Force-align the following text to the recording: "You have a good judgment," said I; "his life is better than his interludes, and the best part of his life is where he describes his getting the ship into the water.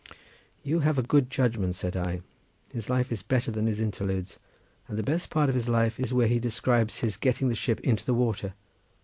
"You 0.63 0.79
have 0.79 0.97
a 0.97 1.03
good 1.03 1.29
judgment," 1.29 1.75
said 1.75 1.95
I; 1.95 2.21
"his 2.73 2.89
life 2.89 3.11
is 3.11 3.21
better 3.21 3.51
than 3.51 3.67
his 3.67 3.79
interludes, 3.79 4.39
and 4.87 4.97
the 4.97 5.03
best 5.03 5.29
part 5.29 5.47
of 5.47 5.53
his 5.53 5.69
life 5.69 5.99
is 5.99 6.11
where 6.11 6.27
he 6.27 6.39
describes 6.39 7.01
his 7.01 7.17
getting 7.17 7.49
the 7.49 7.53
ship 7.55 7.79
into 7.81 8.03
the 8.05 8.15
water. 8.15 8.55